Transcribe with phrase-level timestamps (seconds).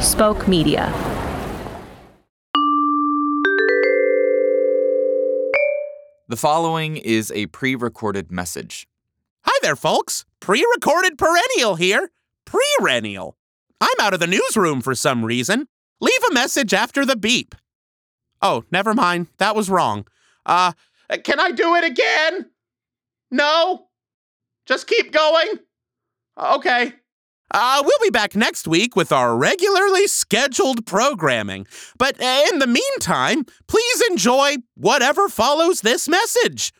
[0.00, 0.90] Spoke Media.
[6.26, 8.88] The following is a pre recorded message.
[9.42, 10.24] Hi there, folks.
[10.40, 12.10] Pre recorded perennial here.
[12.46, 13.36] Perennial.
[13.78, 15.68] I'm out of the newsroom for some reason.
[16.00, 17.54] Leave a message after the beep.
[18.40, 19.26] Oh, never mind.
[19.36, 20.06] That was wrong.
[20.46, 20.72] Uh,
[21.24, 22.50] can I do it again?
[23.30, 23.88] No?
[24.64, 25.58] Just keep going?
[26.38, 26.94] Okay.
[27.52, 31.66] Uh, we'll be back next week with our regularly scheduled programming.
[31.98, 36.72] But uh, in the meantime, please enjoy whatever follows this message.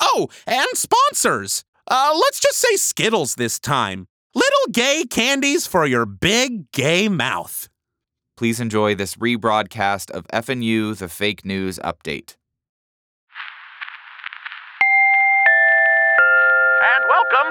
[0.00, 1.64] Oh, and sponsors.
[1.88, 4.06] Uh, let's just say Skittles this time.
[4.34, 7.68] Little gay candies for your big gay mouth.
[8.36, 12.36] Please enjoy this rebroadcast of FNU The Fake News Update.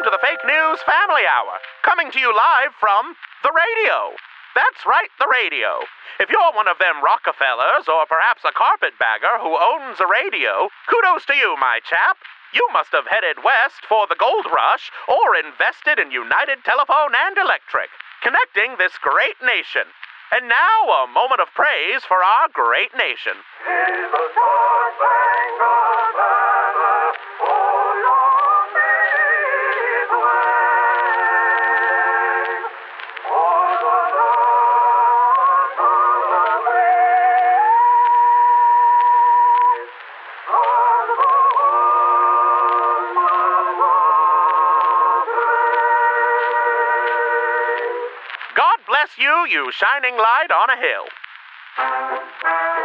[0.03, 3.13] To the Fake News Family Hour, coming to you live from
[3.45, 4.17] the radio.
[4.57, 5.85] That's right, the radio.
[6.17, 11.29] If you're one of them Rockefellers or perhaps a carpetbagger who owns a radio, kudos
[11.29, 12.17] to you, my chap.
[12.49, 17.37] You must have headed west for the gold rush or invested in United Telephone and
[17.37, 17.93] Electric,
[18.25, 19.85] connecting this great nation.
[20.33, 23.37] And now, a moment of praise for our great nation.
[49.01, 51.09] Bless you, you shining light on a hill.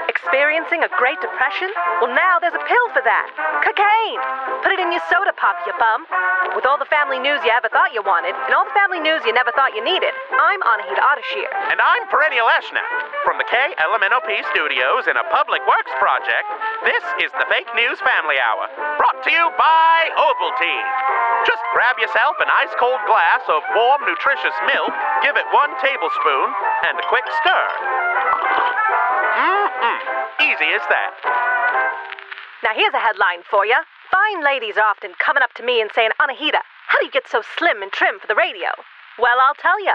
[0.09, 1.69] Experiencing a Great Depression?
[2.01, 3.29] Well, now there's a pill for that.
[3.61, 4.21] Cocaine.
[4.65, 6.09] Put it in your soda pop, you bum.
[6.57, 9.29] With all the family news you ever thought you wanted, and all the family news
[9.29, 11.53] you never thought you needed, I'm Anahita Ottashir.
[11.69, 12.81] And I'm Perennial Eshna.
[13.29, 16.49] From the KLMNOP studios in a public works project,
[16.81, 20.89] this is the Fake News Family Hour, brought to you by Ovaltine.
[21.45, 26.49] Just grab yourself an ice cold glass of warm, nutritious milk, give it one tablespoon,
[26.89, 27.65] and a quick stir.
[29.37, 30.01] Mm-mm.
[30.41, 31.13] Easy as that.
[32.65, 33.77] Now, here's a headline for you.
[34.11, 37.29] Fine ladies are often coming up to me and saying, Anahita, how do you get
[37.29, 38.71] so slim and trim for the radio?
[39.19, 39.95] Well, I'll tell you.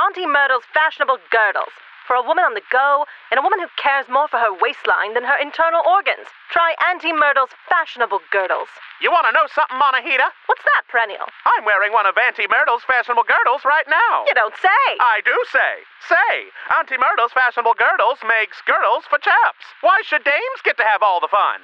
[0.00, 1.72] Auntie Myrtle's fashionable girdles.
[2.06, 5.14] For a woman on the go, and a woman who cares more for her waistline
[5.14, 6.26] than her internal organs.
[6.50, 8.68] Try Auntie Myrtle's fashionable girdles.
[9.00, 10.28] You want to know something, Monahita?
[10.50, 11.30] What's that, Perennial?
[11.46, 14.26] I'm wearing one of Auntie Myrtle's fashionable girdles right now.
[14.26, 14.84] You don't say.
[14.98, 15.72] I do say.
[16.10, 19.64] Say, Auntie Myrtle's fashionable girdles makes girdles for chaps.
[19.80, 21.62] Why should dames get to have all the fun?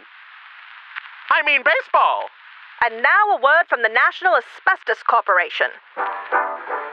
[1.31, 2.31] I mean baseball.
[2.85, 5.75] And now a word from the National Asbestos Corporation.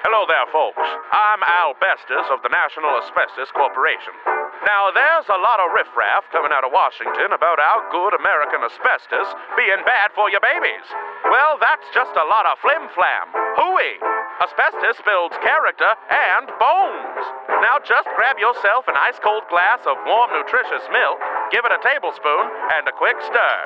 [0.06, 0.86] Hello there, folks.
[1.10, 4.14] I'm Al Bestis of the National Asbestos Corporation.
[4.62, 9.34] Now, there's a lot of riffraff coming out of Washington about how good American asbestos
[9.58, 10.86] being bad for your babies.
[11.26, 13.34] Well, that's just a lot of flim flam.
[13.58, 13.98] Hooey!
[14.46, 17.26] Asbestos builds character and bones.
[17.66, 21.18] Now, just grab yourself an ice cold glass of warm, nutritious milk,
[21.50, 22.46] give it a tablespoon,
[22.78, 23.58] and a quick stir.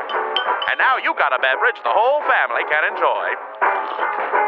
[0.72, 4.39] And now you got a beverage the whole family can enjoy.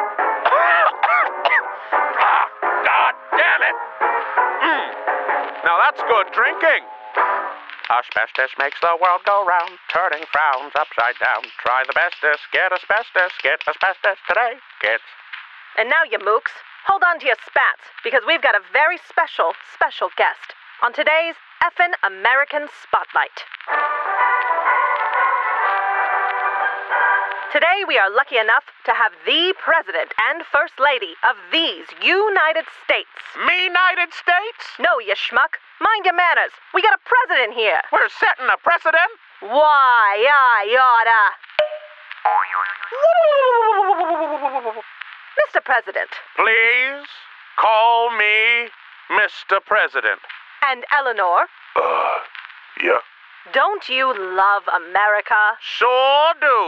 [3.72, 4.90] Mm.
[5.66, 6.84] Now that's good drinking.
[7.92, 11.44] Asbestos makes the world go round, turning frowns upside down.
[11.60, 15.04] Try the bestest, get asbestos, get asbestos today, kids.
[15.78, 16.56] And now, you mooks,
[16.88, 21.36] hold on to your spats, because we've got a very special, special guest on today's
[21.62, 23.44] Effin' American Spotlight.
[27.52, 32.64] Today, we are lucky enough to have the President and First Lady of these United
[32.88, 33.12] States.
[33.46, 34.64] Me United States?
[34.80, 35.60] No, you schmuck.
[35.84, 36.56] Mind your manners.
[36.74, 37.82] We got a president here.
[37.92, 39.12] We're setting a precedent?
[39.44, 41.22] Why, I oughta.
[45.44, 45.60] Mr.
[45.64, 47.08] President, Please
[47.60, 48.70] call me
[49.12, 49.60] Mr.
[49.66, 50.20] President.
[50.70, 52.20] and Eleanor, Uh,
[52.82, 53.00] yeah.
[53.52, 55.58] don't you love America?
[55.60, 56.61] Sure do.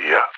[0.00, 0.31] Yeah.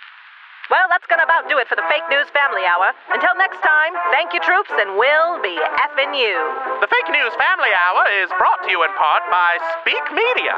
[0.94, 2.94] That's gonna about do it for the Fake News Family Hour.
[3.10, 5.58] Until next time, thank you, troops, and we'll be
[5.90, 6.38] effing you.
[6.78, 10.54] The Fake News Family Hour is brought to you in part by Speak Media.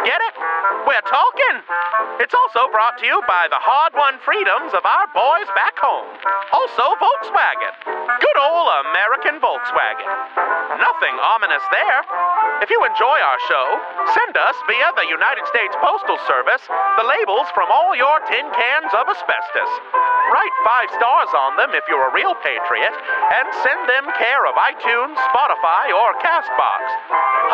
[0.00, 0.34] Get it?
[0.88, 1.60] We're talking.
[2.24, 6.08] It's also brought to you by the hard won freedoms of our boys back home.
[6.56, 7.76] Also, Volkswagen.
[8.16, 10.08] Good old American Volkswagen.
[10.80, 12.00] Nothing ominous there.
[12.64, 13.66] If you enjoy our show,
[14.16, 16.64] send us via the United States Postal Service
[16.96, 19.65] the labels from all your tin cans of asbestos.
[20.26, 24.58] Write five stars on them if you're a real patriot, and send them care of
[24.58, 26.82] iTunes, Spotify, or Castbox.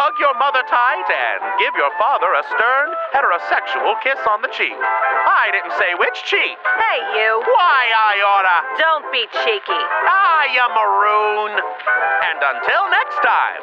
[0.00, 4.72] Hug your mother tight and give your father a stern, heterosexual kiss on the cheek.
[4.72, 6.56] I didn't say which cheek.
[6.80, 7.44] Hey, you.
[7.44, 8.56] Why I oughta.
[8.80, 9.82] Don't be cheeky.
[10.08, 11.52] Ah, you maroon.
[11.52, 13.62] And until next time,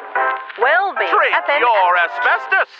[0.62, 1.10] Will be.
[1.10, 2.70] treat your asbestos.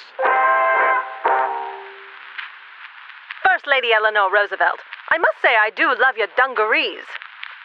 [3.43, 4.79] First Lady Eleanor Roosevelt.
[5.11, 7.05] I must say I do love your dungarees.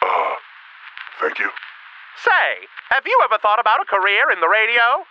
[0.02, 0.34] Uh,
[1.20, 1.50] thank you.
[2.24, 5.06] Say, have you ever thought about a career in the radio?